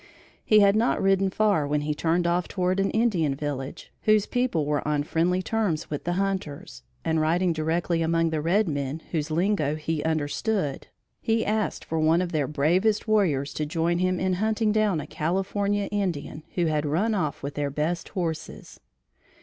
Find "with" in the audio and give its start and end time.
5.91-6.05, 17.43-17.53